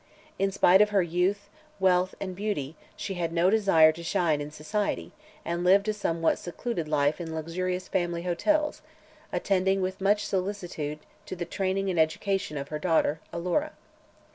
[0.39, 1.47] In spite of her youth,
[1.79, 5.11] wealth, and beauty, she had no desire to shine in society
[5.45, 8.81] and lived a somewhat secluded life in luxurious family hotels,
[9.31, 13.73] attending with much solicitude to the training and education of her daughter Alora.